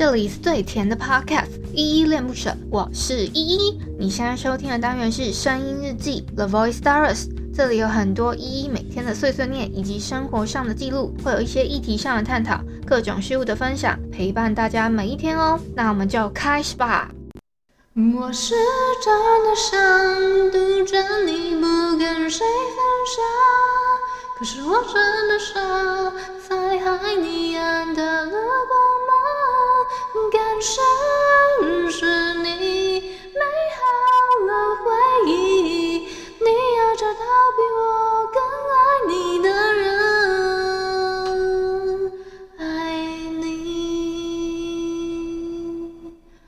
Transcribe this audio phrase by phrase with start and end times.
[0.00, 3.78] 这里最甜的 Podcast，依依恋不舍，我是依依。
[3.98, 15.60] 你现在收听的单元是声音日记 The Voice Diaries，这里有很多依依每天的碎碎念以及生活上的记录，会有一些议题上的探讨，各种事物的分享，陪伴大家每一天哦。
[15.76, 17.10] 那我们就开始吧。
[17.94, 18.54] 我是
[19.04, 23.22] 真的想独着你，不跟谁分享，
[24.38, 25.60] 可是我真的傻，
[26.48, 26.56] 在
[26.86, 28.49] 爱你暗淡了
[30.60, 30.76] 光芒，感受
[31.90, 32.44] 是你
[33.32, 33.40] 美
[33.76, 33.80] 好
[34.46, 34.92] 的回
[35.26, 35.32] 忆，
[36.38, 37.20] 你要找到
[37.56, 37.80] 比我
[38.30, 38.36] 更
[38.68, 38.74] 爱
[39.08, 39.10] 你
[39.42, 39.88] 的人，
[42.58, 42.60] 爱
[43.40, 43.42] 你，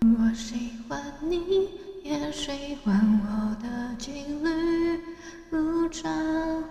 [0.00, 0.48] 我喜
[0.88, 0.90] 欢
[1.20, 1.68] 你，
[2.02, 2.88] 也喜欢
[3.22, 3.28] 我
[3.62, 3.66] 的
[3.98, 4.48] 经历，
[5.50, 5.56] 不
[5.90, 6.64] tran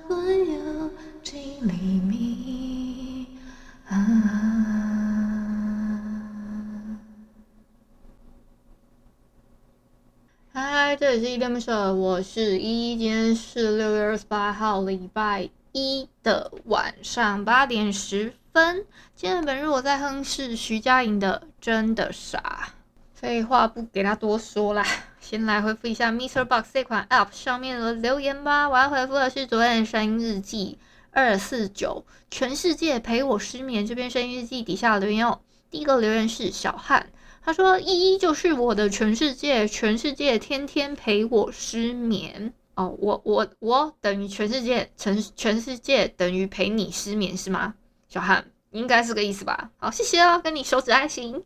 [11.07, 18.85] 这里是依依恋不舍，我是依依，今天是六月二十八号，礼拜一的晚上八点十分。
[19.15, 22.67] 今天本日我在哼是徐佳莹的《真的傻》。
[23.13, 24.85] 废话不给他多说啦，
[25.21, 26.43] 先来回复一下 Mr.
[26.43, 28.67] Box 这款 App 上面的留言吧。
[28.67, 30.77] 我要回复的是昨天的声音日记
[31.11, 35.39] 二四九，全世界陪我失眠这篇声音日记底下留言哦。
[35.71, 37.07] 第一个留言是小汉，
[37.47, 42.93] 他说依依就是我的全世界，全世界天天陪我失眠哦。
[42.99, 47.75] 我我我等于全世界，全全世界等于陪你失眠是吗？
[48.09, 49.71] 小汉应该是个意思吧。
[49.77, 51.41] 好，谢谢哦，跟你手指爱心。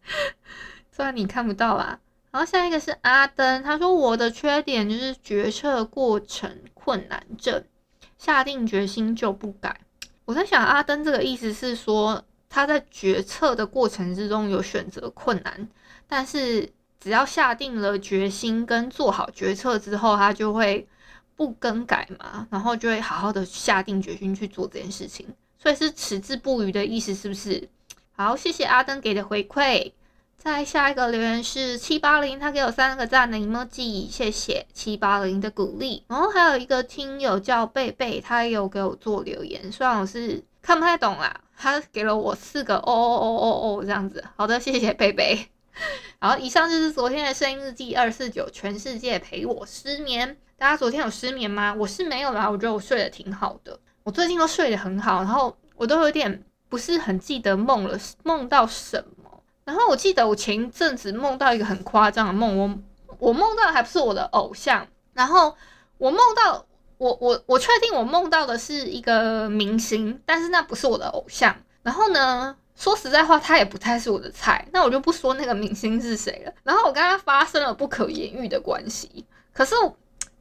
[0.90, 2.00] 虽然你看不到啦，
[2.30, 7.62] 然后下一个是阿登，他说我的缺点就是决策过程困难症，
[8.16, 9.78] 下定决心就不改。
[10.24, 15.68] 我在想阿登这个意思是说他在决策的过程之中有选择困难，
[16.06, 20.86] 但是只要下定了决心跟做好决策之后，他就会
[21.36, 25.26] 不更改嘛，然后就会好好的下定决心去做这件事情，
[25.58, 27.68] 所以是矢志不渝的意思，是不是？
[28.16, 29.92] 好，谢谢阿登给的回馈。
[30.44, 36.04] 再下一个留言是七八零，他给我三个赞的 emoji，谢谢七八零的鼓励。
[36.06, 44.22] 然后还有一个听友叫贝贝，他也有给我做留言，虽然我是看不太懂啦，他给了我四个哦哦哦哦哦这样子。
[44.36, 45.48] 好的，谢谢贝贝。
[46.20, 50.36] 然后以上就是昨天的声音日记二四九，全世界陪我失眠。
[50.58, 51.72] 大家昨天有失眠吗？
[51.72, 59.23] 我是没有啦，我觉得我睡得挺好的，我最近都睡得很好，然后我都有点不是很记得梦了，梦到什么。
[59.64, 62.78] 然后我记得我前一阵子梦到一个很夸张的梦，我
[63.18, 65.56] 我梦到的还不是我的偶像，然后
[65.98, 66.64] 我梦到
[66.98, 71.56] 我我我确定我梦到的是一个明星，但是那不是我的偶像。
[71.82, 76.52] 然后呢，说实在话，他也不太是我的菜，那我就不说那个明星是谁了。
[76.62, 79.74] 然后我跟他发生了不可言喻的关系，可是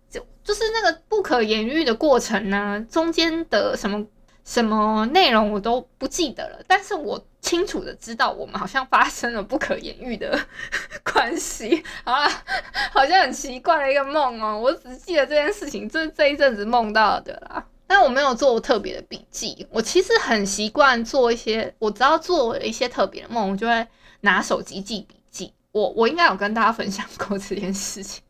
[0.09, 4.05] 就就是那个不可言喻的过程呢，中间的什么
[4.46, 7.24] 什么内容我都不记得了，但是我。
[7.44, 10.40] 清楚的知道我们好像发生了不可言喻的
[11.04, 12.30] 关系，好啦，
[12.94, 14.58] 好像很奇怪的一个梦哦。
[14.58, 17.68] 我只记得这件事情，这这一阵子梦到的啦。
[17.86, 19.68] 但我没有做特别的笔记。
[19.70, 23.86] 我其实很习惯做一些，我只要做了一些特别的梦，我就会
[24.22, 25.53] 拿手机记笔记。
[25.74, 28.24] 我我应该有跟大家分享过这件事情，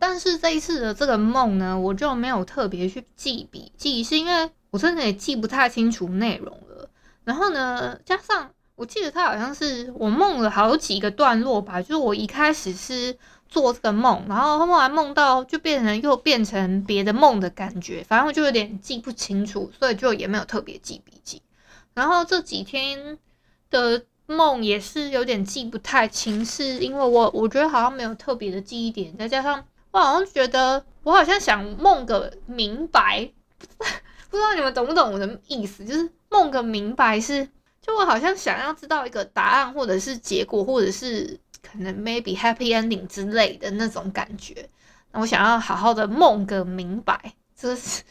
[0.00, 6.88] 但是这一次的这个梦呢，我就没有特别去记笔记，是因为我真的也记不太清楚内容了。
[7.22, 13.14] 然后呢，加上我记得他好像是我梦了好几个段落吧，就是我一开始是
[13.46, 21.42] 做这个梦，然后后来梦到就变成又变成别的梦的感觉，反正我就有点记不清楚，所以就也没有特别记笔记。
[21.92, 23.18] 然后这几天
[23.68, 33.30] 的梦也是有点记不太清，是因为我我觉得好像没有特别的记忆点，再加上我好像觉得我好像想梦个明白，
[34.30, 36.10] 不知道你们懂不懂我的意思，就是。
[36.32, 37.44] 梦个明白是，
[37.82, 44.70] 就我好像想要知道一个答案，或者是结果，或者是可能 maybe happy ending 之类的那种感觉。
[45.10, 48.04] 那我想要好好的梦个明白，这是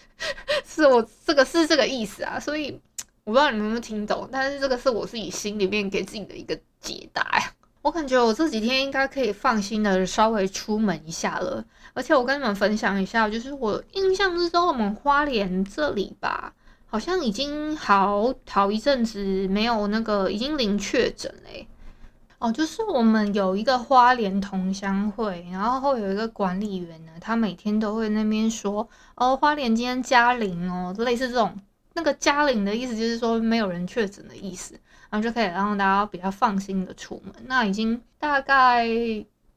[0.65, 2.37] 是我这个是这个意思啊。
[2.37, 2.77] 所以
[3.23, 7.53] 我不知道你们有没有听懂，但是这个是我自己心里面给自己的一个解答呀。
[7.81, 11.63] 我感觉我这几天应该可以放心的稍微出门一下了。
[11.93, 16.53] 而且我跟你们分享一下，就是我印象之中，我们花莲这里吧。
[16.91, 21.67] 好像已经好好一阵子没有那个已经零确诊嘞，
[22.39, 31.55] 哦，就是我们有一个花莲同乡会，然后会有一个管理员呢，他每天都会那边说，哦，花莲今天加零哦，类似这种
[31.93, 34.73] 那个加零的意思就是说没有人确诊的意思，
[35.09, 37.33] 然后就可以让大家比较放心的出门。
[37.45, 38.88] 那已经大概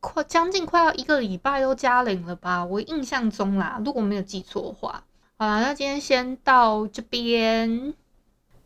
[0.01, 2.65] 快将近快要一个礼拜都加零了吧？
[2.65, 5.05] 我印象中啦，如果没有记错的话。
[5.39, 7.95] 好啦，那今天先到这边。